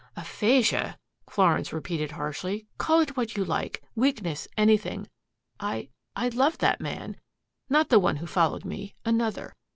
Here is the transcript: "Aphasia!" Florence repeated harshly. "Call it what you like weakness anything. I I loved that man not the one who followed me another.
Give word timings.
"Aphasia!" 0.17 0.97
Florence 1.29 1.71
repeated 1.71 2.09
harshly. 2.13 2.65
"Call 2.79 3.01
it 3.01 3.15
what 3.15 3.37
you 3.37 3.45
like 3.45 3.83
weakness 3.93 4.47
anything. 4.57 5.07
I 5.59 5.89
I 6.15 6.29
loved 6.29 6.59
that 6.61 6.81
man 6.81 7.17
not 7.69 7.89
the 7.89 7.99
one 7.99 8.15
who 8.15 8.25
followed 8.25 8.65
me 8.65 8.95
another. 9.05 9.53